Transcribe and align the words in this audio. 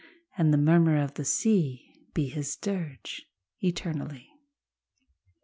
And 0.35 0.51
the 0.51 0.57
murmur 0.57 0.97
of 0.99 1.13
the 1.13 1.23
sea 1.23 1.93
Be 2.15 2.27
his 2.27 2.55
dirge 2.55 3.27
eternally. 3.63 4.31